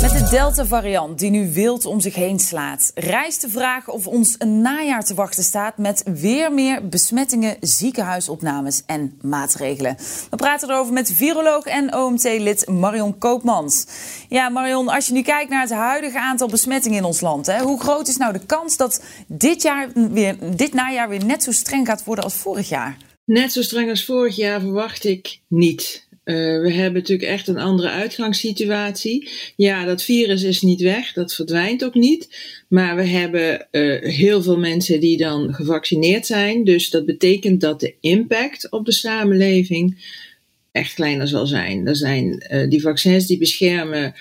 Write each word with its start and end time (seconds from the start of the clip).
Met 0.00 0.10
de 0.10 0.26
Delta-variant 0.30 1.18
die 1.18 1.30
nu 1.30 1.52
wild 1.52 1.84
om 1.84 2.00
zich 2.00 2.14
heen 2.14 2.38
slaat, 2.38 2.90
rijst 2.94 3.40
de 3.40 3.48
vraag 3.48 3.88
of 3.88 4.06
ons 4.06 4.34
een 4.38 4.60
najaar 4.60 5.04
te 5.04 5.14
wachten 5.14 5.44
staat 5.44 5.78
met 5.78 6.02
weer 6.04 6.52
meer 6.52 6.88
besmettingen, 6.88 7.56
ziekenhuisopnames 7.60 8.82
en 8.86 9.18
maatregelen. 9.22 9.96
We 10.30 10.36
praten 10.36 10.70
erover 10.70 10.92
met 10.92 11.12
viroloog 11.12 11.64
en 11.64 11.94
OMT-lid 11.94 12.68
Marion 12.68 13.18
Koopmans. 13.18 13.86
Ja, 14.28 14.48
Marion, 14.48 14.88
als 14.88 15.06
je 15.06 15.12
nu 15.12 15.22
kijkt 15.22 15.50
naar 15.50 15.62
het 15.62 15.72
huidige 15.72 16.20
aantal 16.20 16.48
besmettingen 16.48 16.98
in 16.98 17.04
ons 17.04 17.20
land, 17.20 17.46
hè, 17.46 17.62
hoe 17.62 17.80
groot 17.80 18.08
is 18.08 18.16
nou 18.16 18.32
de 18.32 18.46
kans 18.46 18.76
dat 18.76 19.02
dit, 19.26 19.62
jaar 19.62 19.88
weer, 19.92 20.56
dit 20.56 20.74
najaar 20.74 21.08
weer 21.08 21.24
net 21.24 21.42
zo 21.42 21.52
streng 21.52 21.86
gaat 21.86 22.04
worden 22.04 22.24
als 22.24 22.34
vorig 22.34 22.68
jaar? 22.68 22.96
Net 23.24 23.52
zo 23.52 23.62
streng 23.62 23.90
als 23.90 24.04
vorig 24.04 24.36
jaar 24.36 24.60
verwacht 24.60 25.04
ik 25.04 25.40
niet. 25.48 26.05
Uh, 26.26 26.60
we 26.60 26.72
hebben 26.72 27.00
natuurlijk 27.00 27.28
echt 27.28 27.48
een 27.48 27.58
andere 27.58 27.90
uitgangssituatie. 27.90 29.28
Ja, 29.56 29.84
dat 29.84 30.02
virus 30.02 30.42
is 30.42 30.62
niet 30.62 30.80
weg, 30.80 31.12
dat 31.12 31.34
verdwijnt 31.34 31.84
ook 31.84 31.94
niet. 31.94 32.28
Maar 32.68 32.96
we 32.96 33.04
hebben 33.04 33.66
uh, 33.70 34.02
heel 34.02 34.42
veel 34.42 34.58
mensen 34.58 35.00
die 35.00 35.16
dan 35.16 35.54
gevaccineerd 35.54 36.26
zijn. 36.26 36.64
Dus 36.64 36.90
dat 36.90 37.06
betekent 37.06 37.60
dat 37.60 37.80
de 37.80 37.94
impact 38.00 38.70
op 38.70 38.84
de 38.84 38.92
samenleving 38.92 40.14
echt 40.72 40.94
kleiner 40.94 41.28
zal 41.28 41.46
zijn. 41.46 41.86
Er 41.86 41.96
zijn 41.96 42.46
uh, 42.50 42.68
die 42.68 42.80
vaccins 42.80 43.26
die 43.26 43.38
beschermen 43.38 44.14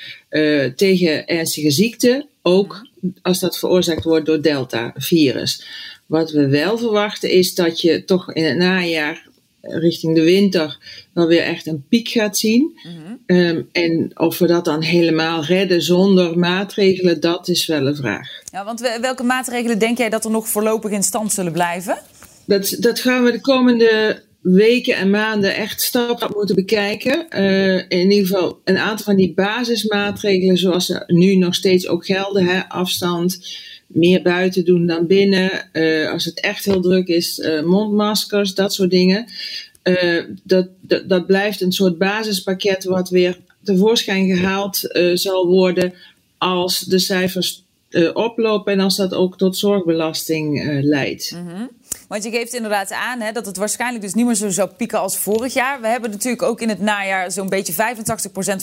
tegen 0.75 1.27
ernstige 1.27 1.71
ziekten, 1.71 2.27
ook 2.41 2.87
als 3.21 3.39
dat 3.39 3.59
veroorzaakt 3.59 4.03
wordt 4.03 4.25
door 4.25 4.41
Delta-virus. 4.41 5.65
Wat 6.05 6.31
we 6.31 6.47
wel 6.47 6.77
verwachten 6.77 7.29
is 7.29 7.55
dat 7.55 7.81
je 7.81 8.03
toch 8.03 8.33
in 8.33 8.43
het 8.43 8.57
najaar 8.57 9.27
richting 9.67 10.15
de 10.15 10.23
winter 10.23 10.77
wel 11.13 11.27
weer 11.27 11.41
echt 11.41 11.67
een 11.67 11.85
piek 11.89 12.07
gaat 12.07 12.37
zien. 12.37 12.79
um, 13.25 13.69
en 13.71 14.11
of 14.13 14.37
we 14.37 14.47
dat 14.47 14.65
dan 14.65 14.81
helemaal 14.81 15.43
redden 15.43 15.81
zonder 15.81 16.39
maatregelen, 16.39 17.19
dat 17.19 17.47
is 17.47 17.65
wel 17.65 17.87
een 17.87 17.95
vraag. 17.95 18.29
Ja, 18.51 18.65
want 18.65 18.97
welke 19.01 19.23
maatregelen 19.23 19.79
denk 19.79 19.97
jij 19.97 20.09
dat 20.09 20.25
er 20.25 20.31
nog 20.31 20.47
voorlopig 20.47 20.91
in 20.91 21.03
stand 21.03 21.33
zullen 21.33 21.51
blijven? 21.51 21.97
Dat, 22.45 22.75
dat 22.79 22.99
gaan 22.99 23.23
we 23.23 23.31
de 23.31 23.41
komende 23.41 24.23
weken 24.41 24.95
en 24.95 25.09
maanden 25.09 25.55
echt 25.55 25.81
stap 25.81 26.33
moeten 26.35 26.55
bekijken. 26.55 27.25
Uh, 27.29 27.75
in 27.75 28.11
ieder 28.11 28.27
geval 28.27 28.61
een 28.63 28.77
aantal 28.77 29.05
van 29.05 29.15
die 29.15 29.33
basismaatregelen, 29.33 30.57
zoals 30.57 30.85
ze 30.85 31.03
nu 31.07 31.35
nog 31.35 31.55
steeds 31.55 31.87
ook 31.87 32.05
gelden: 32.05 32.45
hè, 32.45 32.69
afstand 32.69 33.39
meer 33.87 34.21
buiten 34.21 34.65
doen 34.65 34.85
dan 34.85 35.07
binnen. 35.07 35.69
Uh, 35.73 36.11
als 36.11 36.25
het 36.25 36.39
echt 36.39 36.65
heel 36.65 36.81
druk 36.81 37.07
is, 37.07 37.39
uh, 37.39 37.63
mondmaskers, 37.63 38.53
dat 38.53 38.73
soort 38.73 38.89
dingen. 38.89 39.25
Uh, 39.83 40.23
dat, 40.43 40.67
dat, 41.07 41.25
blijft 41.25 41.61
een 41.61 41.71
soort 41.71 41.97
basispakket 41.97 42.83
wat 42.83 43.09
weer 43.09 43.37
tevoorschijn 43.63 44.35
gehaald 44.35 44.81
zal 45.13 45.47
worden 45.47 45.93
als 46.37 46.79
de 46.79 46.99
cijfers 46.99 47.63
oplopen 48.13 48.73
en 48.73 48.79
als 48.79 48.95
dat 48.95 49.13
ook 49.13 49.37
tot 49.37 49.57
zorgbelasting 49.57 50.81
leidt. 50.81 51.29
-hmm. 51.29 51.69
Want 52.07 52.23
je 52.23 52.29
geeft 52.29 52.53
inderdaad 52.53 52.91
aan 52.91 53.19
hè, 53.19 53.31
dat 53.31 53.45
het 53.45 53.57
waarschijnlijk 53.57 54.03
dus 54.03 54.13
niet 54.13 54.25
meer 54.25 54.35
zo 54.35 54.49
zou 54.49 54.69
pieken 54.77 54.99
als 54.99 55.17
vorig 55.17 55.53
jaar. 55.53 55.81
We 55.81 55.87
hebben 55.87 56.09
natuurlijk 56.09 56.41
ook 56.41 56.61
in 56.61 56.69
het 56.69 56.79
najaar 56.79 57.31
zo'n 57.31 57.49
beetje 57.49 57.73
85% 57.73 57.75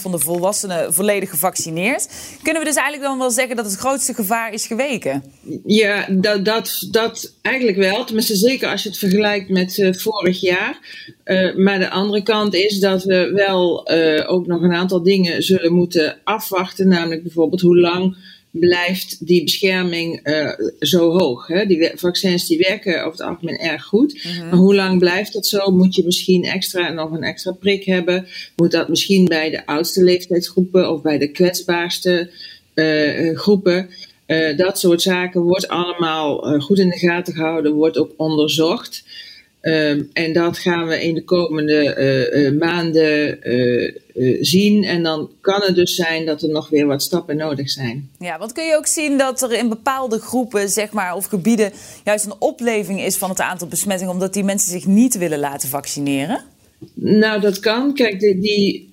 van 0.01 0.11
de 0.11 0.19
volwassenen 0.19 0.95
volledig 0.95 1.31
gevaccineerd. 1.31 2.09
Kunnen 2.43 2.63
we 2.63 2.69
dus 2.69 2.77
eigenlijk 2.77 3.09
dan 3.09 3.19
wel 3.19 3.31
zeggen 3.31 3.57
dat 3.57 3.65
het 3.65 3.75
grootste 3.75 4.15
gevaar 4.15 4.53
is 4.53 4.67
geweken? 4.67 5.23
Ja, 5.67 6.07
dat, 6.11 6.45
dat, 6.45 6.87
dat 6.91 7.35
eigenlijk 7.43 7.77
wel. 7.77 8.05
Tenminste, 8.05 8.37
zeker 8.37 8.69
als 8.69 8.83
je 8.83 8.89
het 8.89 8.99
vergelijkt 8.99 9.49
met 9.49 9.79
uh, 9.79 9.93
vorig 9.93 10.41
jaar. 10.41 10.79
Uh, 11.25 11.57
maar 11.57 11.79
de 11.79 11.91
andere 11.91 12.23
kant 12.23 12.55
is 12.55 12.79
dat 12.79 13.05
we 13.05 13.33
wel 13.35 13.93
uh, 13.93 14.31
ook 14.31 14.47
nog 14.47 14.63
een 14.63 14.75
aantal 14.75 15.03
dingen 15.03 15.43
zullen 15.43 15.73
moeten 15.73 16.19
afwachten. 16.25 16.89
Namelijk 16.89 17.23
bijvoorbeeld 17.23 17.61
hoe 17.61 17.79
lang 17.79 18.17
blijft 18.53 19.27
die 19.27 19.45
bescherming 19.45 20.29
uh, 20.29 20.51
zo 20.79 21.11
hoog. 21.11 21.47
Hè? 21.47 21.67
Die 21.67 21.91
vaccins 21.95 22.47
die 22.47 22.59
werken 22.59 22.99
over 22.99 23.11
het 23.11 23.21
algemeen 23.21 23.59
erg 23.59 23.85
goed. 23.85 24.23
-hmm. 24.23 24.49
Maar 24.49 24.59
hoe 24.59 24.75
lang 24.75 24.99
blijft 24.99 25.33
dat 25.33 25.47
zo? 25.47 25.71
Moet 25.71 25.95
je 25.95 26.05
misschien 26.05 26.45
extra 26.45 26.93
nog 26.93 27.11
een 27.11 27.23
extra 27.23 27.53
prik 27.53 27.85
hebben? 27.85 28.27
Moet 28.57 28.71
dat 28.71 28.89
misschien 28.89 29.25
bij 29.25 29.51
de 29.51 29.67
oudste 29.67 30.03
leeftijdsgroepen 30.03 30.91
of 30.91 31.03
bij 31.03 31.19
de 31.19 31.31
kwetsbaarste 31.31 32.31
uh, 32.75 33.37
groepen? 33.37 33.89
Uh, 34.27 34.57
dat 34.57 34.79
soort 34.79 35.03
zaken 35.03 35.41
wordt 35.41 35.69
allemaal 35.69 36.61
goed 36.61 36.79
in 36.79 36.89
de 36.89 36.99
gaten 36.99 37.35
gehouden, 37.35 37.73
wordt 37.73 37.99
ook 37.99 38.13
onderzocht. 38.17 39.05
Um, 39.63 40.11
en 40.13 40.33
dat 40.33 40.59
gaan 40.59 40.87
we 40.87 41.03
in 41.03 41.15
de 41.15 41.25
komende 41.25 41.97
uh, 41.99 42.43
uh, 42.43 42.59
maanden 42.59 43.39
uh, 43.43 44.39
zien. 44.41 44.85
En 44.85 45.03
dan 45.03 45.31
kan 45.41 45.61
het 45.63 45.75
dus 45.75 45.95
zijn 45.95 46.27
dat 46.27 46.43
er 46.43 46.49
nog 46.49 46.69
weer 46.69 46.87
wat 46.87 47.03
stappen 47.03 47.37
nodig 47.37 47.71
zijn. 47.71 48.11
Ja, 48.19 48.39
want 48.39 48.53
kun 48.53 48.65
je 48.65 48.77
ook 48.77 48.87
zien 48.87 49.19
dat 49.19 49.43
er 49.43 49.53
in 49.53 49.69
bepaalde 49.69 50.19
groepen 50.19 50.69
zeg 50.69 50.93
maar, 50.93 51.15
of 51.15 51.25
gebieden 51.25 51.73
juist 52.05 52.25
een 52.25 52.35
opleving 52.39 53.03
is 53.03 53.17
van 53.17 53.31
het 53.31 53.41
aantal 53.41 53.69
besmettingen, 53.69 54.13
omdat 54.13 54.35
die 54.35 54.45
mensen 54.45 54.71
zich 54.71 54.87
niet 54.87 55.19
willen 55.19 55.39
laten 55.39 55.69
vaccineren? 55.69 56.45
Nou, 56.95 57.41
dat 57.41 57.61
kan. 57.61 57.95
Kijk, 57.95 58.21
die, 58.21 58.39
die, 58.41 58.91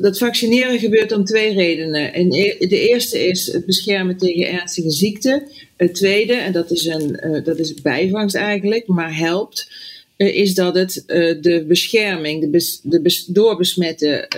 dat 0.00 0.18
vaccineren 0.18 0.78
gebeurt 0.78 1.12
om 1.12 1.24
twee 1.24 1.54
redenen. 1.54 2.12
En 2.12 2.28
de 2.28 2.88
eerste 2.90 3.26
is 3.26 3.52
het 3.52 3.66
beschermen 3.66 4.16
tegen 4.16 4.52
ernstige 4.52 4.90
ziekten. 4.90 5.42
Het 5.76 5.94
tweede, 5.94 6.32
en 6.32 6.52
dat 6.52 6.70
is, 6.70 6.86
een, 6.86 7.20
uh, 7.24 7.44
dat 7.44 7.58
is 7.58 7.74
bijvangst 7.74 8.36
eigenlijk, 8.36 8.86
maar 8.86 9.16
helpt, 9.16 9.70
uh, 10.16 10.36
is 10.36 10.54
dat 10.54 10.74
het 10.74 11.02
de 11.40 11.64
bescherming, 11.68 12.40
de, 12.40 12.48
bes, 12.48 12.80
de 12.82 13.00
bes, 13.00 13.24
doorbesmetten 13.24 14.28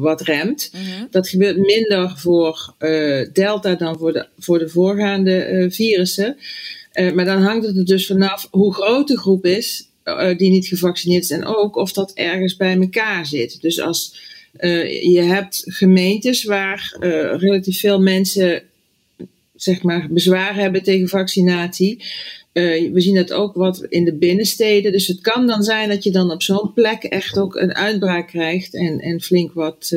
wat 0.00 0.20
remt. 0.20 0.70
-hmm. 0.72 1.06
Dat 1.10 1.28
gebeurt 1.28 1.56
minder 1.56 2.12
voor 2.16 2.74
Delta 3.32 3.74
dan 3.74 3.98
voor 3.98 4.12
de, 4.12 4.26
voor 4.38 4.58
de 4.58 4.68
voorgaande 4.68 5.66
virussen. 5.70 6.36
maar 7.14 7.24
dan 7.24 7.42
hangt 7.42 7.66
het 7.66 7.76
er 7.76 7.84
dus 7.84 8.06
vanaf 8.06 8.48
hoe 8.50 8.74
groot 8.74 9.08
de 9.08 9.18
groep 9.18 9.44
is 9.44 9.88
die 10.36 10.50
niet 10.50 10.66
gevaccineerd 10.66 11.26
zijn 11.26 11.44
ook, 11.44 11.76
of 11.76 11.92
dat 11.92 12.12
ergens 12.12 12.56
bij 12.56 12.76
elkaar 12.76 13.26
zit. 13.26 13.60
Dus 13.60 13.80
als 13.80 14.16
je 15.00 15.22
hebt 15.22 15.62
gemeentes 15.64 16.44
waar 16.44 16.96
relatief 17.38 17.80
veel 17.80 18.00
mensen 18.00 18.62
zeg 19.56 19.82
maar 19.82 20.08
bezwaar 20.10 20.54
hebben 20.54 20.82
tegen 20.82 21.08
vaccinatie. 21.08 22.04
we 22.52 23.00
zien 23.00 23.14
dat 23.14 23.32
ook 23.32 23.54
wat 23.54 23.86
in 23.88 24.04
de 24.04 24.14
binnensteden. 24.14 24.92
Dus 24.92 25.06
het 25.06 25.20
kan 25.20 25.46
dan 25.46 25.62
zijn 25.62 25.88
dat 25.88 26.04
je 26.04 26.10
dan 26.10 26.30
op 26.30 26.42
zo'n 26.42 26.72
plek 26.72 27.02
echt 27.02 27.38
ook 27.38 27.56
een 27.56 27.74
uitbraak 27.74 28.26
krijgt 28.26 28.74
en, 28.74 29.00
en 29.00 29.20
flink 29.20 29.52
wat 29.52 29.92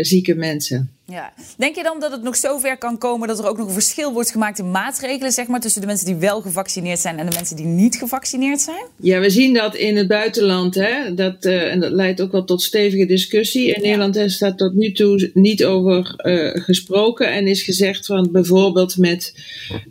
zieke 0.00 0.34
mensen. 0.34 0.90
Ja. 1.10 1.32
Denk 1.56 1.76
je 1.76 1.82
dan 1.82 2.00
dat 2.00 2.10
het 2.10 2.22
nog 2.22 2.36
zover 2.36 2.78
kan 2.78 2.98
komen 2.98 3.28
dat 3.28 3.38
er 3.38 3.48
ook 3.48 3.58
nog 3.58 3.66
een 3.66 3.72
verschil 3.72 4.12
wordt 4.12 4.30
gemaakt 4.30 4.58
in 4.58 4.70
maatregelen, 4.70 5.32
zeg 5.32 5.46
maar, 5.46 5.60
tussen 5.60 5.80
de 5.80 5.86
mensen 5.86 6.06
die 6.06 6.14
wel 6.14 6.40
gevaccineerd 6.40 6.98
zijn 6.98 7.18
en 7.18 7.26
de 7.26 7.34
mensen 7.34 7.56
die 7.56 7.66
niet 7.66 7.96
gevaccineerd 7.96 8.60
zijn? 8.60 8.84
Ja, 8.96 9.20
we 9.20 9.30
zien 9.30 9.54
dat 9.54 9.76
in 9.76 9.96
het 9.96 10.08
buitenland, 10.08 10.74
hè. 10.74 11.14
Dat, 11.14 11.44
uh, 11.44 11.72
en 11.72 11.80
dat 11.80 11.92
leidt 11.92 12.20
ook 12.20 12.32
wel 12.32 12.44
tot 12.44 12.62
stevige 12.62 13.06
discussie. 13.06 13.66
In 13.66 13.74
ja. 13.74 13.80
Nederland 13.80 14.16
is 14.16 14.38
daar 14.38 14.56
tot 14.56 14.74
nu 14.74 14.92
toe 14.92 15.30
niet 15.34 15.64
over 15.64 16.14
uh, 16.16 16.62
gesproken 16.64 17.32
en 17.32 17.46
is 17.46 17.62
gezegd 17.62 18.06
van 18.06 18.28
bijvoorbeeld 18.32 18.96
met 18.96 19.34
uh, 19.70 19.86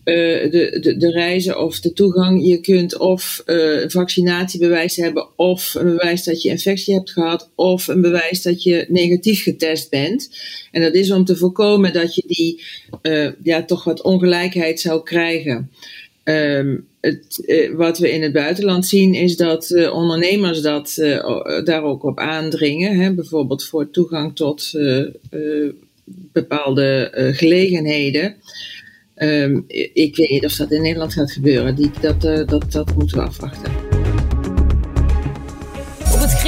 de, 0.52 0.78
de, 0.82 0.98
de 0.98 1.12
reizen 1.12 1.60
of 1.60 1.80
de 1.80 1.94
toegang, 1.94 2.48
je 2.48 2.58
kunt 2.58 2.98
of 2.98 3.42
een 3.46 3.92
vaccinatiebewijs 3.92 4.96
hebben, 4.96 5.28
of 5.38 5.76
een 5.76 5.92
bewijs 5.92 6.24
dat 6.24 6.42
je 6.42 6.50
infectie 6.50 6.94
hebt 6.94 7.12
gehad, 7.12 7.52
of 7.56 7.88
een 7.88 8.02
bewijs 8.02 8.42
dat 8.42 8.64
je 8.64 8.86
negatief 8.90 9.44
getest 9.44 9.90
bent. 9.90 10.30
En 10.72 10.82
dat 10.82 10.94
is 10.94 11.09
om 11.12 11.26
te 11.26 11.36
voorkomen 11.36 11.94
dat 11.94 12.16
je 12.16 12.24
die 12.28 12.64
uh, 13.02 13.30
ja, 13.44 13.64
toch 13.64 13.84
wat 13.84 14.02
ongelijkheid 14.02 14.80
zou 14.80 15.04
krijgen. 15.04 15.72
Um, 16.24 16.88
het, 17.02 17.44
uh, 17.46 17.76
wat 17.76 17.98
we 17.98 18.12
in 18.12 18.22
het 18.22 18.34
buitenland 18.34 18.86
zien 18.86 19.14
is 19.14 19.38
dat 19.38 19.70
uh, 19.70 19.94
ondernemers 19.94 20.62
dat, 20.62 20.94
daar 21.64 21.84
ook 21.84 22.04
op 22.04 22.20
aandringen. 22.20 23.00
Hè? 23.00 23.14
Bijvoorbeeld 23.14 23.64
voor 23.64 23.90
toegang 23.90 24.36
tot 24.36 24.72
bepaalde 26.32 27.12
gelegenheden. 27.36 28.36
Um, 29.16 29.64
ik 29.94 30.16
weet 30.16 30.30
niet 30.30 30.46
of 30.46 30.56
dat 30.56 30.72
in 30.72 30.82
Nederland 30.82 31.14
gaat 31.14 31.32
gebeuren. 31.32 31.76
Die, 31.76 31.92
dat, 32.02 32.22
dat, 32.22 32.72
dat 32.72 32.96
moeten 32.96 33.18
we 33.18 33.24
afwachten 33.24 33.89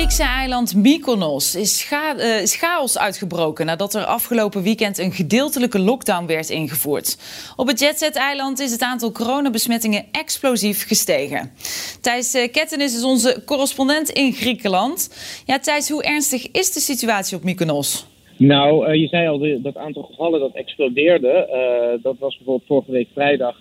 Griekse 0.01 0.23
eiland 0.23 0.75
Mykonos 0.75 1.55
is, 1.55 1.91
uh, 1.91 2.41
is, 2.41 2.55
chaos 2.55 2.97
uitgebroken 2.97 3.65
nadat 3.65 3.93
er 3.93 4.05
afgelopen 4.05 4.63
weekend 4.63 4.97
een 4.97 5.11
gedeeltelijke 5.11 5.79
lockdown 5.79 6.25
werd 6.25 6.49
ingevoerd. 6.49 7.17
Op 7.55 7.67
het 7.67 7.79
Jetset-eiland 7.79 8.59
is 8.59 8.71
het 8.71 8.81
aantal 8.81 9.11
coronabesmettingen 9.11 10.05
explosief 10.11 10.87
gestegen. 10.87 11.51
Thijs 12.01 12.35
uh, 12.35 12.51
Kettenis 12.51 12.97
is 12.97 13.03
onze 13.03 13.41
correspondent 13.45 14.09
in 14.09 14.33
Griekenland. 14.33 14.97
Ja, 15.45 15.59
Thijs, 15.59 15.89
hoe 15.89 16.03
ernstig 16.03 16.51
is 16.51 16.73
de 16.73 16.79
situatie 16.79 17.37
op 17.37 17.43
Mykonos? 17.43 18.05
Nou, 18.37 18.87
uh, 18.87 19.01
je 19.01 19.07
zei 19.07 19.27
al, 19.27 19.61
dat 19.61 19.77
aantal 19.77 20.03
gevallen 20.03 20.39
dat 20.39 20.53
explodeerde. 20.53 21.99
dat 22.03 22.15
was 22.19 22.35
bijvoorbeeld 22.37 22.67
vorige 22.67 22.91
week 22.91 23.07
vrijdag 23.13 23.55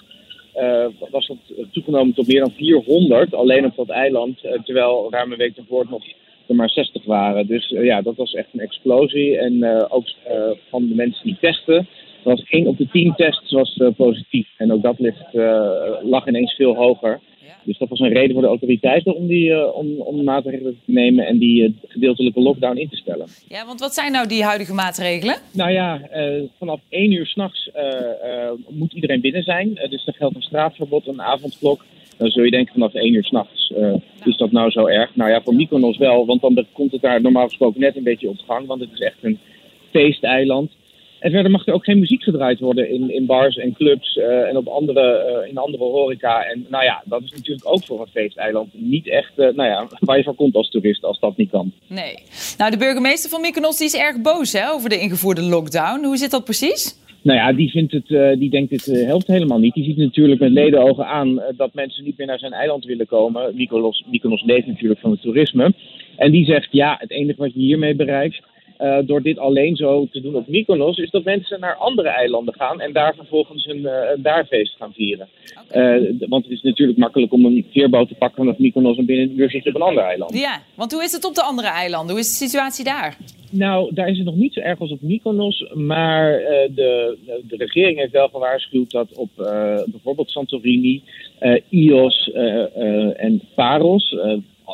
was 1.11 1.29
het 1.29 1.73
toegenomen 1.73 2.15
tot 2.15 2.27
meer 2.27 2.41
dan 2.41 2.53
400 2.57 3.35
alleen 3.35 3.65
op 3.65 3.77
dat 3.77 3.89
eiland. 3.89 4.39
Terwijl 4.65 5.07
ruim 5.11 5.33
een 5.33 5.39
week 5.39 5.57
daarvoor 5.57 5.87
nog 5.91 6.03
er 6.51 6.57
maar 6.57 6.71
60 6.71 7.05
waren. 7.05 7.47
Dus 7.47 7.71
uh, 7.71 7.85
ja, 7.85 8.03
dat 8.03 8.17
was 8.17 8.35
echt 8.35 8.49
een 8.53 8.61
explosie. 8.61 9.39
En 9.39 9.65
ook 9.91 10.07
van 10.69 10.89
de 10.89 10.95
mensen 10.95 11.25
die 11.25 11.37
testen. 11.41 11.89
was 12.25 12.45
1 12.49 12.67
op 12.67 12.79
de 12.79 12.89
10 12.89 13.15
tests 13.17 13.53
was 13.53 13.81
positief. 13.97 14.49
En 14.57 14.73
ook 14.73 14.83
dat 14.83 14.99
ligt, 14.99 15.35
lag 16.03 16.27
ineens 16.27 16.55
veel 16.55 16.77
hoger. 16.77 17.21
Dus 17.65 17.79
dat 17.79 17.89
was 17.89 18.01
een 18.01 18.13
reden 18.13 18.33
voor 18.33 18.43
de 18.43 18.49
autoriteiten 18.49 19.15
om, 19.15 19.27
die, 19.27 19.73
om, 19.75 20.01
om 20.01 20.25
maatregelen 20.25 20.81
te 20.85 20.93
nemen 20.93 21.27
en 21.27 21.39
die 21.39 21.79
gedeeltelijke 21.87 22.41
lockdown 22.41 22.77
in 22.77 22.89
te 22.89 22.97
stellen. 22.97 23.27
Ja, 23.49 23.67
want 23.67 23.81
wat 23.81 23.95
zijn 23.95 24.13
nou 24.13 24.29
die 24.29 24.45
huidige 24.45 24.75
maatregelen? 24.75 25.37
Nou 25.53 25.71
ja, 25.71 26.01
vanaf 26.59 26.81
1 26.89 27.13
uur 27.13 27.27
s'nachts 27.27 27.71
moet 28.69 28.93
iedereen 28.93 29.21
binnen 29.21 29.43
zijn. 29.43 29.75
dus 29.75 30.07
er 30.07 30.15
geldt 30.15 30.35
een 30.35 30.43
straatverbod, 30.43 31.07
een 31.07 31.23
avondklok. 31.23 31.85
Dan 32.21 32.31
zul 32.31 32.45
je 32.45 32.51
denken 32.51 32.73
vanaf 32.73 32.95
1 32.95 33.15
uur 33.15 33.25
s'nachts, 33.25 33.73
is 34.25 34.37
dat 34.37 34.53
nou 34.53 34.71
zo 34.71 34.87
erg? 34.87 35.17
Nou 35.17 35.31
ja, 35.31 35.43
voor 35.43 35.55
Mykonos 35.55 35.99
wel, 35.99 36.27
want 36.27 36.41
dan 36.41 36.67
komt 36.73 36.93
het 36.93 37.01
daar 37.01 37.21
normaal 37.21 37.47
gesproken 37.47 37.81
net 37.81 37.97
een 37.97 38.03
beetje 38.03 38.29
op 38.29 38.39
gang. 38.47 38.67
Want 38.67 38.81
het 38.81 38.91
is 38.93 39.01
echt 39.01 39.17
een 39.21 39.39
feesteiland. 39.91 40.71
En 41.21 41.31
verder 41.31 41.51
mag 41.51 41.67
er 41.67 41.75
ook 41.75 41.85
geen 41.85 41.99
muziek 41.99 42.23
gedraaid 42.23 42.61
worden 42.61 42.91
in, 42.91 43.11
in 43.11 43.27
bars 43.27 43.57
en 43.57 43.73
clubs 43.73 44.17
uh, 44.17 44.49
en 44.49 44.57
op 44.57 44.67
andere, 44.67 45.41
uh, 45.43 45.49
in 45.49 45.59
andere 45.59 45.85
horeca. 45.85 46.45
En 46.45 46.67
nou 46.69 46.85
ja, 46.85 47.03
dat 47.05 47.23
is 47.23 47.31
natuurlijk 47.31 47.69
ook 47.69 47.85
voor 47.85 48.01
een 48.01 48.07
feesteiland 48.07 48.69
niet 48.73 49.09
echt 49.09 49.33
uh, 49.37 49.49
nou 49.55 49.69
ja, 49.69 49.87
waar 50.07 50.17
je 50.17 50.23
van 50.23 50.35
komt 50.35 50.55
als 50.55 50.71
toerist 50.71 51.05
als 51.05 51.19
dat 51.19 51.37
niet 51.37 51.51
kan. 51.51 51.73
Nee. 51.87 52.15
Nou, 52.59 52.71
de 52.71 52.77
burgemeester 52.77 53.31
van 53.31 53.41
Mykonos 53.41 53.77
die 53.77 53.87
is 53.87 53.97
erg 53.97 54.21
boos 54.21 54.53
hè, 54.53 54.71
over 54.71 54.89
de 54.89 55.01
ingevoerde 55.01 55.43
lockdown. 55.43 56.05
Hoe 56.05 56.17
zit 56.17 56.31
dat 56.31 56.45
precies? 56.45 56.99
Nou 57.23 57.39
ja, 57.39 57.53
die, 57.53 57.71
vindt 57.71 57.93
het, 57.93 58.39
die 58.39 58.51
denkt 58.51 58.71
het 58.71 58.85
helpt 58.85 59.27
helemaal 59.27 59.59
niet. 59.59 59.75
Die 59.75 59.85
ziet 59.85 59.97
natuurlijk 59.97 60.41
met 60.41 60.51
ledenogen 60.51 61.07
aan 61.07 61.43
dat 61.57 61.75
mensen 61.75 62.05
niet 62.05 62.19
meer 62.19 62.27
naar 62.27 62.39
zijn 62.39 62.53
eiland 62.53 62.85
willen 62.85 63.07
komen. 63.07 63.55
Mykonos, 63.55 64.05
Mykonos 64.11 64.43
leeft 64.43 64.67
natuurlijk 64.67 65.01
van 65.01 65.11
het 65.11 65.23
toerisme. 65.23 65.75
En 66.17 66.31
die 66.31 66.45
zegt, 66.45 66.69
ja, 66.71 66.97
het 66.99 67.11
enige 67.11 67.39
wat 67.39 67.53
je 67.53 67.61
hiermee 67.61 67.95
bereikt 67.95 68.43
uh, 68.81 68.99
door 69.05 69.23
dit 69.23 69.39
alleen 69.39 69.77
zo 69.77 70.07
te 70.11 70.21
doen 70.21 70.35
op 70.35 70.49
Mykonos, 70.49 70.97
is 70.97 71.11
dat 71.11 71.25
mensen 71.25 71.61
naar 71.61 71.75
andere 71.75 72.09
eilanden 72.09 72.55
gaan 72.55 72.81
en 72.81 72.93
daar 72.93 73.15
vervolgens 73.15 73.67
een, 73.67 73.81
uh, 73.81 73.93
daarfeest 74.17 74.77
gaan 74.77 74.93
vieren. 74.93 75.29
Uh, 75.75 76.13
want 76.29 76.45
het 76.45 76.53
is 76.53 76.63
natuurlijk 76.63 76.99
makkelijk 76.99 77.33
om 77.33 77.45
een 77.45 77.67
veerboot 77.71 78.09
te 78.09 78.15
pakken 78.15 78.45
vanaf 78.45 78.59
Mykonos 78.59 78.97
en 78.97 79.07
binnen 79.07 79.31
een 79.31 79.41
uur 79.41 79.51
zit 79.51 79.63
je 79.63 79.69
op 79.69 79.75
een 79.75 79.83
ander 79.83 80.05
eiland. 80.05 80.39
Ja, 80.39 80.63
want 80.75 80.93
hoe 80.93 81.03
is 81.03 81.13
het 81.13 81.25
op 81.25 81.35
de 81.35 81.43
andere 81.43 81.69
eilanden? 81.69 82.11
Hoe 82.11 82.21
is 82.21 82.31
de 82.31 82.45
situatie 82.47 82.85
daar? 82.85 83.17
Nou, 83.53 83.95
daar 83.95 84.09
is 84.09 84.17
het 84.17 84.27
nog 84.27 84.37
niet 84.37 84.53
zo 84.53 84.61
erg 84.61 84.81
als 84.81 84.91
op 84.91 85.03
Mykonos, 85.03 85.71
maar 85.75 86.39
de, 86.75 87.17
de 87.49 87.57
regering 87.57 87.99
heeft 87.99 88.13
wel 88.13 88.29
gewaarschuwd 88.29 88.91
dat 88.91 89.13
op 89.15 89.29
bijvoorbeeld 89.87 90.31
Santorini, 90.31 91.03
Ios 91.69 92.31
en 93.17 93.41
Paros, 93.55 94.17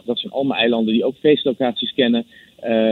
dat 0.04 0.18
zijn 0.18 0.32
allemaal 0.32 0.56
eilanden 0.56 0.92
die 0.92 1.04
ook 1.04 1.16
feestlocaties 1.16 1.94
kennen, 1.94 2.26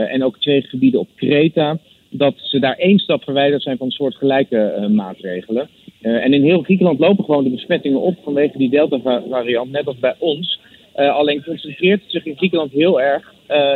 en 0.09 0.23
ook 0.23 0.39
twee 0.39 0.61
gebieden 0.61 0.99
op 0.99 1.07
Kreta, 1.15 1.77
dat 2.09 2.33
ze 2.37 2.59
daar 2.59 2.77
één 2.77 2.99
stap 2.99 3.23
verwijderd 3.23 3.61
zijn 3.61 3.77
van 3.77 3.91
soortgelijke 3.91 4.87
maatregelen. 4.91 5.69
En 6.01 6.33
in 6.33 6.43
heel 6.43 6.61
Griekenland 6.61 6.99
lopen 6.99 7.25
gewoon 7.25 7.43
de 7.43 7.49
besmettingen 7.49 8.01
op 8.01 8.17
vanwege 8.23 8.57
die 8.57 8.69
Delta-variant, 8.69 9.71
net 9.71 9.87
als 9.87 9.99
bij 9.99 10.15
ons. 10.19 10.59
alleen 10.93 11.43
concentreert 11.43 12.01
het 12.01 12.11
zich 12.11 12.25
in 12.25 12.37
Griekenland 12.37 12.71
heel 12.71 13.01
erg 13.01 13.33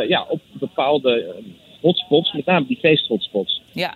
ja, 0.08 0.26
op 0.28 0.40
bepaalde 0.52 1.34
hotspots, 1.80 2.32
met 2.32 2.44
name 2.46 2.66
die 2.66 2.78
feesthotspots. 2.80 3.62
Ja, 3.72 3.94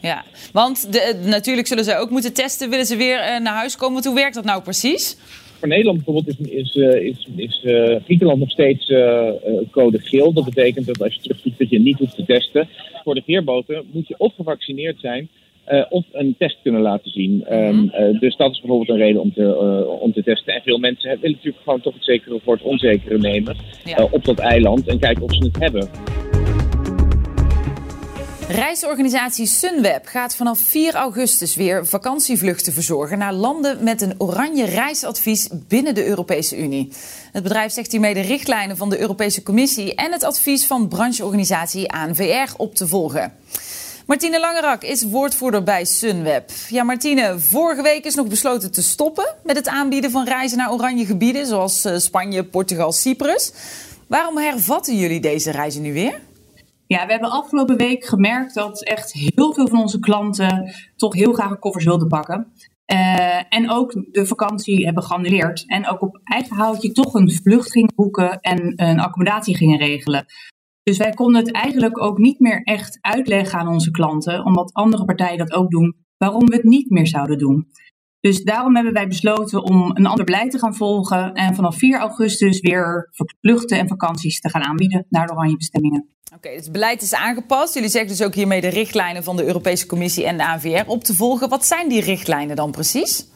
ja, 0.00 0.24
want 0.52 0.92
de, 0.92 1.22
natuurlijk 1.24 1.66
zullen 1.66 1.84
ze 1.84 1.96
ook 1.96 2.10
moeten 2.10 2.32
testen. 2.32 2.70
Willen 2.70 2.86
ze 2.86 2.96
weer 2.96 3.40
naar 3.42 3.54
huis 3.54 3.76
komen? 3.76 3.94
Want 3.94 4.04
hoe 4.04 4.14
werkt 4.14 4.34
dat 4.34 4.44
nou 4.44 4.62
precies? 4.62 5.16
voor 5.58 5.68
Nederland 5.68 6.04
bijvoorbeeld 6.04 6.40
is, 6.40 6.48
is, 6.48 6.76
uh, 6.76 6.94
is, 6.94 7.28
is 7.36 7.62
uh, 7.64 7.96
Griekenland 8.04 8.38
nog 8.38 8.50
steeds 8.50 8.88
uh, 8.88 9.30
code 9.70 9.98
geel. 9.98 10.32
Dat 10.32 10.44
betekent 10.44 10.86
dat 10.86 11.02
als 11.02 11.14
je 11.14 11.20
terugvliegt 11.20 11.58
dat 11.58 11.70
je 11.70 11.80
niet 11.80 11.98
hoeft 11.98 12.16
te 12.16 12.24
testen. 12.24 12.68
Voor 13.04 13.14
de 13.14 13.22
veerboten 13.24 13.84
moet 13.92 14.08
je 14.08 14.14
of 14.18 14.34
gevaccineerd 14.34 15.00
zijn 15.00 15.28
of 15.88 16.04
een 16.12 16.34
test 16.38 16.56
kunnen 16.62 16.80
laten 16.80 17.10
zien. 17.10 17.32
Mm 17.32 17.44
-hmm. 17.48 18.18
dus 18.18 18.36
dat 18.36 18.50
is 18.50 18.60
bijvoorbeeld 18.60 18.88
een 18.88 19.04
reden 19.04 19.20
om 19.20 19.32
te, 19.32 19.56
om 20.00 20.12
te 20.12 20.22
testen. 20.22 20.54
En 20.54 20.62
veel 20.62 20.78
mensen 20.78 21.10
willen 21.20 21.36
natuurlijk 21.36 21.62
gewoon 21.62 21.80
toch 21.80 21.94
het 21.94 22.04
zekere 22.04 22.40
voor 22.44 22.54
het 22.54 22.62
onzekere 22.62 23.18
nemen 23.18 23.56
ja. 23.84 24.08
op 24.10 24.24
dat 24.24 24.38
eiland 24.38 24.88
en 24.88 24.98
kijken 24.98 25.22
of 25.22 25.34
ze 25.34 25.44
het 25.44 25.58
hebben. 25.58 25.88
Reisorganisatie 28.48 29.46
Sunweb 29.46 30.06
gaat 30.06 30.36
vanaf 30.36 30.58
4 30.58 30.94
augustus 30.94 31.54
weer 31.54 31.86
vakantievluchten 31.86 32.72
verzorgen 32.72 33.18
naar 33.18 33.32
landen 33.32 33.84
met 33.84 34.00
een 34.00 34.14
oranje 34.18 34.64
reisadvies 34.64 35.48
binnen 35.52 35.94
de 35.94 36.06
Europese 36.06 36.58
Unie. 36.58 36.92
Het 37.32 37.42
bedrijf 37.42 37.72
zegt 37.72 37.92
hiermee 37.92 38.14
de 38.14 38.20
richtlijnen 38.20 38.76
van 38.76 38.90
de 38.90 39.00
Europese 39.00 39.42
Commissie 39.42 39.94
en 39.94 40.12
het 40.12 40.22
advies 40.22 40.66
van 40.66 40.88
brancheorganisatie 40.88 41.92
ANVR 41.92 42.52
op 42.56 42.74
te 42.74 42.88
volgen. 42.88 43.32
Martine 44.06 44.40
Langerak 44.40 44.82
is 44.82 45.02
woordvoerder 45.02 45.62
bij 45.62 45.84
Sunweb. 45.84 46.50
Ja, 46.68 46.82
Martine, 46.82 47.38
vorige 47.38 47.82
week 47.82 48.04
is 48.04 48.14
nog 48.14 48.26
besloten 48.26 48.72
te 48.72 48.82
stoppen 48.82 49.34
met 49.42 49.56
het 49.56 49.68
aanbieden 49.68 50.10
van 50.10 50.24
reizen 50.24 50.58
naar 50.58 50.72
oranje 50.72 51.06
gebieden, 51.06 51.46
zoals 51.46 51.84
eh, 51.84 51.98
Spanje, 51.98 52.44
Portugal, 52.44 52.92
Cyprus. 52.92 53.52
Waarom 54.06 54.36
hervatten 54.36 54.96
jullie 54.96 55.20
deze 55.20 55.50
reizen 55.50 55.82
nu 55.82 55.92
weer? 55.92 56.20
Ja, 56.88 57.06
we 57.06 57.12
hebben 57.12 57.30
afgelopen 57.30 57.76
week 57.76 58.04
gemerkt 58.04 58.54
dat 58.54 58.84
echt 58.84 59.12
heel 59.12 59.54
veel 59.54 59.68
van 59.68 59.80
onze 59.80 59.98
klanten 59.98 60.74
toch 60.96 61.14
heel 61.14 61.32
graag 61.32 61.50
een 61.50 61.58
koffers 61.58 61.84
wilden 61.84 62.08
pakken. 62.08 62.52
Uh, 62.92 63.42
en 63.48 63.70
ook 63.70 63.92
de 64.12 64.26
vakantie 64.26 64.84
hebben 64.84 65.02
geannuleerd. 65.02 65.64
En 65.66 65.88
ook 65.88 66.02
op 66.02 66.20
eigen 66.24 66.56
houtje 66.56 66.92
toch 66.92 67.14
een 67.14 67.32
vlucht 67.32 67.70
gingen 67.70 67.94
boeken 67.94 68.40
en 68.40 68.72
een 68.76 69.00
accommodatie 69.00 69.56
gingen 69.56 69.78
regelen. 69.78 70.26
Dus 70.82 70.98
wij 70.98 71.10
konden 71.10 71.44
het 71.44 71.52
eigenlijk 71.52 72.02
ook 72.02 72.18
niet 72.18 72.40
meer 72.40 72.62
echt 72.62 72.98
uitleggen 73.00 73.58
aan 73.58 73.68
onze 73.68 73.90
klanten, 73.90 74.44
omdat 74.44 74.72
andere 74.72 75.04
partijen 75.04 75.38
dat 75.38 75.52
ook 75.52 75.70
doen, 75.70 75.96
waarom 76.16 76.46
we 76.46 76.54
het 76.54 76.64
niet 76.64 76.90
meer 76.90 77.06
zouden 77.06 77.38
doen. 77.38 77.68
Dus 78.20 78.42
daarom 78.42 78.74
hebben 78.74 78.92
wij 78.92 79.08
besloten 79.08 79.62
om 79.62 79.90
een 79.94 80.06
ander 80.06 80.24
beleid 80.24 80.50
te 80.50 80.58
gaan 80.58 80.74
volgen 80.74 81.34
en 81.34 81.54
vanaf 81.54 81.76
4 81.76 81.98
augustus 81.98 82.60
weer 82.60 83.10
vluchten 83.40 83.78
en 83.78 83.88
vakanties 83.88 84.40
te 84.40 84.48
gaan 84.48 84.62
aanbieden 84.62 85.06
naar 85.08 85.26
de 85.26 85.32
oranje 85.32 85.56
bestemmingen. 85.56 86.08
Oké, 86.34 86.48
dus 86.48 86.62
het 86.62 86.72
beleid 86.72 87.02
is 87.02 87.14
aangepast. 87.14 87.74
Jullie 87.74 87.88
zeggen 87.88 88.10
dus 88.10 88.22
ook 88.22 88.34
hiermee 88.34 88.60
de 88.60 88.68
richtlijnen 88.68 89.24
van 89.24 89.36
de 89.36 89.44
Europese 89.44 89.86
Commissie 89.86 90.26
en 90.26 90.36
de 90.36 90.46
ANVR 90.46 90.90
op 90.90 91.04
te 91.04 91.14
volgen. 91.14 91.48
Wat 91.48 91.66
zijn 91.66 91.88
die 91.88 92.00
richtlijnen 92.00 92.56
dan 92.56 92.70
precies? 92.70 93.26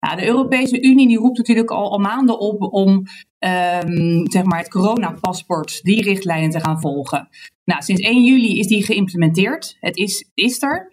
Nou, 0.00 0.16
de 0.16 0.26
Europese 0.26 0.82
Unie 0.82 1.08
die 1.08 1.18
roept 1.18 1.38
natuurlijk 1.38 1.70
al, 1.70 1.90
al 1.90 1.98
maanden 1.98 2.38
op 2.38 2.62
om 2.72 2.90
um, 3.38 4.30
zeg 4.30 4.42
maar 4.42 4.58
het 4.58 4.68
coronapaspoort, 4.68 5.82
die 5.82 6.02
richtlijnen 6.02 6.50
te 6.50 6.60
gaan 6.60 6.80
volgen. 6.80 7.28
Nou, 7.64 7.82
sinds 7.82 8.02
1 8.02 8.24
juli 8.24 8.58
is 8.58 8.66
die 8.66 8.84
geïmplementeerd. 8.84 9.76
Het 9.80 9.96
is, 9.96 10.30
is 10.34 10.62
er. 10.62 10.90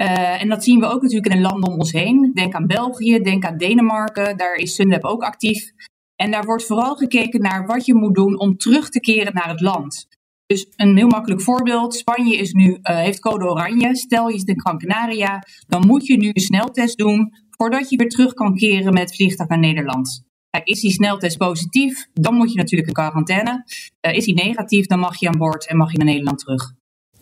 Uh, 0.00 0.42
en 0.42 0.48
dat 0.48 0.64
zien 0.64 0.80
we 0.80 0.86
ook 0.86 1.02
natuurlijk 1.02 1.34
in 1.34 1.42
de 1.42 1.48
landen 1.48 1.70
om 1.70 1.78
ons 1.78 1.92
heen. 1.92 2.30
Denk 2.34 2.54
aan 2.54 2.66
België, 2.66 3.18
denk 3.18 3.44
aan 3.44 3.56
Denemarken. 3.56 4.36
Daar 4.36 4.54
is 4.54 4.74
Sunweb 4.74 5.04
ook 5.04 5.22
actief. 5.22 5.72
En 6.16 6.30
daar 6.30 6.44
wordt 6.44 6.66
vooral 6.66 6.96
gekeken 6.96 7.40
naar 7.40 7.66
wat 7.66 7.86
je 7.86 7.94
moet 7.94 8.14
doen 8.14 8.38
om 8.38 8.56
terug 8.56 8.88
te 8.88 9.00
keren 9.00 9.34
naar 9.34 9.48
het 9.48 9.60
land. 9.60 10.08
Dus 10.46 10.66
een 10.76 10.96
heel 10.96 11.08
makkelijk 11.08 11.42
voorbeeld. 11.42 11.94
Spanje 11.94 12.36
is 12.36 12.52
nu, 12.52 12.68
uh, 12.70 12.78
heeft 12.82 13.20
code 13.20 13.44
oranje. 13.44 13.96
Stel 13.96 14.28
je 14.28 14.38
zit 14.38 14.48
in 14.48 14.60
Gran 14.60 14.78
Canaria, 14.78 15.42
dan 15.66 15.86
moet 15.86 16.06
je 16.06 16.16
nu 16.16 16.28
een 16.32 16.42
sneltest 16.42 16.98
doen 16.98 17.32
voordat 17.50 17.90
je 17.90 17.96
weer 17.96 18.08
terug 18.08 18.34
kan 18.34 18.56
keren 18.56 18.92
met 18.92 19.14
vliegtuig 19.14 19.48
naar 19.48 19.58
Nederland. 19.58 20.22
Kijk, 20.50 20.68
is 20.68 20.80
die 20.80 20.92
sneltest 20.92 21.38
positief, 21.38 22.08
dan 22.12 22.34
moet 22.34 22.52
je 22.52 22.58
natuurlijk 22.58 22.88
in 22.88 22.94
quarantaine. 22.94 23.64
Uh, 24.06 24.16
is 24.16 24.24
die 24.24 24.34
negatief, 24.34 24.86
dan 24.86 24.98
mag 24.98 25.20
je 25.20 25.28
aan 25.28 25.38
boord 25.38 25.68
en 25.68 25.76
mag 25.76 25.92
je 25.92 25.98
naar 25.98 26.06
Nederland 26.06 26.38
terug. 26.38 26.78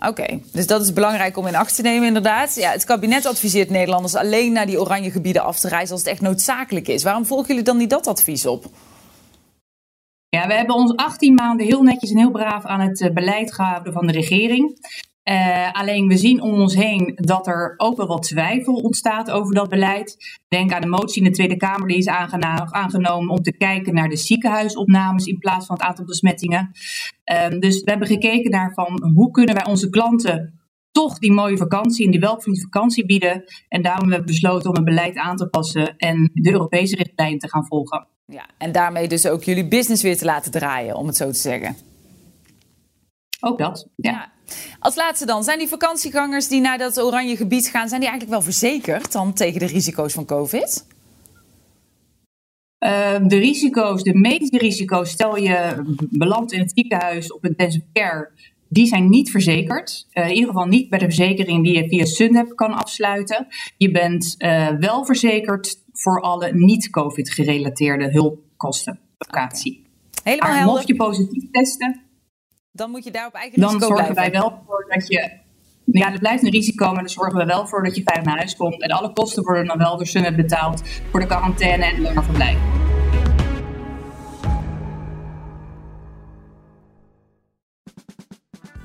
Oké, 0.06 0.40
dus 0.52 0.66
dat 0.66 0.82
is 0.82 0.92
belangrijk 0.92 1.36
om 1.36 1.46
in 1.46 1.56
acht 1.56 1.74
te 1.74 1.82
nemen, 1.82 2.06
inderdaad. 2.06 2.54
Ja, 2.54 2.70
het 2.70 2.84
kabinet 2.84 3.26
adviseert 3.26 3.70
Nederlanders 3.70 4.14
alleen 4.14 4.52
naar 4.52 4.66
die 4.66 4.80
oranje 4.80 5.10
gebieden 5.10 5.42
af 5.42 5.58
te 5.58 5.68
reizen 5.68 5.92
als 5.92 6.00
het 6.00 6.10
echt 6.10 6.20
noodzakelijk 6.20 6.88
is. 6.88 7.02
Waarom 7.02 7.26
volgen 7.26 7.46
jullie 7.46 7.62
dan 7.62 7.76
niet 7.76 7.90
dat 7.90 8.06
advies 8.06 8.46
op? 8.46 8.64
Ja, 10.28 10.46
we 10.46 10.54
hebben 10.54 10.74
ons 10.74 10.96
18 10.96 11.34
maanden 11.34 11.66
heel 11.66 11.82
netjes 11.82 12.10
en 12.10 12.18
heel 12.18 12.30
braaf 12.30 12.64
aan 12.64 12.80
het 12.80 13.00
eh, 13.00 13.12
beleid 13.12 13.54
gehouden 13.54 13.92
van 13.92 14.06
de 14.06 14.12
regering. 14.12 14.78
Uh, 15.30 15.72
alleen 15.72 16.08
we 16.08 16.16
zien 16.16 16.42
om 16.42 16.60
ons 16.60 16.74
heen 16.74 17.12
dat 17.14 17.46
er 17.46 17.74
ook 17.76 17.96
wel 17.96 18.06
wat 18.06 18.22
twijfel 18.22 18.74
ontstaat 18.74 19.30
over 19.30 19.54
dat 19.54 19.68
beleid. 19.68 20.16
Denk 20.48 20.72
aan 20.72 20.80
de 20.80 20.86
motie 20.86 21.22
in 21.22 21.28
de 21.28 21.34
Tweede 21.34 21.56
Kamer 21.56 21.88
die 21.88 21.96
is 21.96 22.06
aangenomen 22.06 23.30
om 23.30 23.42
te 23.42 23.56
kijken 23.56 23.94
naar 23.94 24.08
de 24.08 24.16
ziekenhuisopnames 24.16 25.26
in 25.26 25.38
plaats 25.38 25.66
van 25.66 25.76
het 25.76 25.84
aantal 25.84 26.04
besmettingen. 26.04 26.70
Uh, 27.32 27.60
dus 27.60 27.80
we 27.80 27.90
hebben 27.90 28.08
gekeken 28.08 28.50
naar 28.50 28.72
van 28.74 29.12
hoe 29.14 29.30
kunnen 29.30 29.54
wij 29.54 29.66
onze 29.66 29.88
klanten 29.88 30.58
toch 30.90 31.18
die 31.18 31.32
mooie 31.32 31.56
vakantie 31.56 32.04
en 32.04 32.10
die 32.10 32.20
welverdiende 32.20 32.60
vakantie 32.60 33.06
bieden. 33.06 33.44
En 33.68 33.82
daarom 33.82 34.10
hebben 34.10 34.26
we 34.26 34.32
besloten 34.32 34.70
om 34.70 34.76
het 34.76 34.84
beleid 34.84 35.16
aan 35.16 35.36
te 35.36 35.48
passen 35.48 35.96
en 35.96 36.30
de 36.32 36.52
Europese 36.52 36.96
richtlijnen 36.96 37.38
te 37.38 37.48
gaan 37.48 37.66
volgen. 37.66 38.06
Ja, 38.26 38.46
en 38.58 38.72
daarmee 38.72 39.08
dus 39.08 39.26
ook 39.26 39.42
jullie 39.42 39.68
business 39.68 40.02
weer 40.02 40.16
te 40.16 40.24
laten 40.24 40.52
draaien, 40.52 40.96
om 40.96 41.06
het 41.06 41.16
zo 41.16 41.30
te 41.30 41.38
zeggen. 41.38 41.76
Ook 43.40 43.58
dat, 43.58 43.88
ja. 43.96 44.36
Als 44.78 44.96
laatste 44.96 45.26
dan, 45.26 45.44
zijn 45.44 45.58
die 45.58 45.68
vakantiegangers 45.68 46.48
die 46.48 46.60
naar 46.60 46.78
dat 46.78 47.02
oranje 47.02 47.36
gebied 47.36 47.68
gaan, 47.68 47.88
zijn 47.88 48.00
die 48.00 48.08
eigenlijk 48.08 48.40
wel 48.40 48.52
verzekerd 48.52 49.12
dan 49.12 49.32
tegen 49.32 49.60
de 49.60 49.66
risico's 49.66 50.12
van 50.12 50.24
COVID? 50.24 50.86
Uh, 52.84 53.16
de 53.26 53.36
risico's, 53.36 54.02
de 54.02 54.14
medische 54.14 54.58
risico's, 54.58 55.10
stel 55.10 55.36
je 55.36 55.82
belandt 56.10 56.52
in 56.52 56.60
het 56.60 56.72
ziekenhuis 56.74 57.32
op 57.32 57.44
intensive 57.44 57.84
care, 57.92 58.30
die 58.68 58.86
zijn 58.86 59.08
niet 59.08 59.30
verzekerd. 59.30 60.06
Uh, 60.12 60.24
in 60.28 60.34
ieder 60.34 60.48
geval 60.48 60.66
niet 60.66 60.88
bij 60.88 60.98
de 60.98 61.04
verzekering 61.04 61.64
die 61.64 61.76
je 61.76 61.88
via 61.88 62.04
Sunweb 62.04 62.56
kan 62.56 62.72
afsluiten. 62.72 63.46
Je 63.76 63.90
bent 63.90 64.34
uh, 64.38 64.68
wel 64.68 65.04
verzekerd 65.04 65.82
voor 65.92 66.20
alle 66.20 66.52
niet-COVID 66.52 67.30
gerelateerde 67.30 68.10
hulpkosten. 68.10 68.98
Locatie. 69.18 69.86
Helemaal 70.22 70.50
helder. 70.50 70.72
Mocht 70.72 70.88
je 70.88 70.96
positief 70.96 71.50
testen, 71.50 72.00
dan 72.78 72.90
moet 72.90 73.04
je 73.04 73.10
daar 73.10 73.26
op 73.26 73.34
eigen 73.34 73.60
dan 73.60 73.68
risico 73.68 73.86
zorgen 73.86 74.12
blijven. 74.12 74.32
wij 74.32 74.40
wel 74.40 74.62
voor 74.66 74.86
dat 74.88 75.08
je. 75.08 75.30
Ja, 75.84 76.12
er 76.12 76.18
blijft 76.18 76.42
een 76.42 76.50
risico, 76.50 76.86
maar 76.86 77.02
dan 77.02 77.08
zorgen 77.08 77.38
we 77.38 77.44
wel 77.44 77.66
voor 77.66 77.84
dat 77.84 77.96
je 77.96 78.02
veilig 78.02 78.26
naar 78.26 78.36
huis 78.36 78.56
komt. 78.56 78.82
En 78.82 78.90
alle 78.90 79.12
kosten 79.12 79.42
worden 79.42 79.66
dan 79.66 79.78
wel 79.78 79.96
door 79.96 80.06
Sunnet 80.06 80.36
betaald 80.36 80.82
voor 81.10 81.20
de 81.20 81.26
quarantaine 81.26 81.84
en 81.84 81.94
het 81.94 81.98
langer 81.98 82.24
verblijf. 82.24 82.58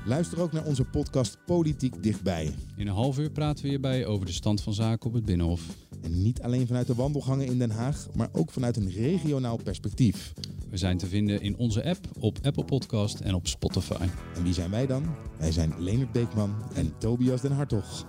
Luister 0.06 0.40
ook 0.40 0.52
naar 0.52 0.64
onze 0.64 0.84
podcast 0.84 1.38
Politiek 1.46 2.02
Dichtbij. 2.02 2.54
In 2.76 2.86
een 2.86 2.94
half 2.94 3.18
uur 3.18 3.30
praten 3.30 3.62
we 3.62 3.68
hierbij 3.68 4.06
over 4.06 4.26
de 4.26 4.32
stand 4.32 4.62
van 4.62 4.72
zaken 4.72 5.06
op 5.06 5.14
het 5.14 5.24
Binnenhof. 5.24 5.62
En 6.02 6.22
niet 6.22 6.42
alleen 6.42 6.66
vanuit 6.66 6.86
de 6.86 6.94
wandelgangen 6.94 7.46
in 7.46 7.58
Den 7.58 7.70
Haag, 7.70 8.06
maar 8.14 8.28
ook 8.32 8.50
vanuit 8.50 8.76
een 8.76 8.90
regionaal 8.90 9.56
perspectief. 9.56 10.32
We 10.74 10.80
zijn 10.80 10.98
te 10.98 11.06
vinden 11.06 11.40
in 11.40 11.56
onze 11.56 11.84
app, 11.84 12.06
op 12.18 12.38
Apple 12.42 12.64
Podcast 12.64 13.20
en 13.20 13.34
op 13.34 13.46
Spotify. 13.46 14.06
En 14.36 14.42
wie 14.42 14.52
zijn 14.52 14.70
wij 14.70 14.86
dan? 14.86 15.14
Wij 15.38 15.52
zijn 15.52 15.74
Leonard 15.78 16.12
Beekman 16.12 16.54
en 16.74 16.98
Tobias 16.98 17.40
den 17.40 17.52
Hartog. 17.52 18.06